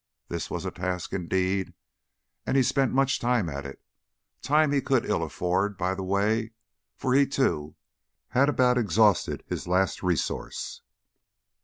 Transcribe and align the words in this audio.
This 0.29 0.49
was 0.49 0.65
a 0.65 0.71
task, 0.71 1.13
indeed, 1.13 1.75
and 2.47 2.57
he 2.57 2.63
spent 2.63 2.91
much 2.91 3.19
time 3.19 3.47
at 3.47 3.67
it 3.67 3.79
time 4.41 4.71
he 4.71 4.81
could 4.81 5.05
ill 5.05 5.21
afford, 5.21 5.77
by 5.77 5.93
the 5.93 6.01
way, 6.01 6.53
for 6.97 7.13
he, 7.13 7.27
too, 7.27 7.75
had 8.29 8.49
about 8.49 8.79
exhausted 8.79 9.43
his 9.45 9.67
last 9.67 10.01
resource. 10.01 10.81